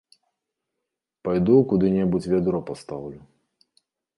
[1.27, 3.21] Пайду куды-небудзь вядро пастаўлю.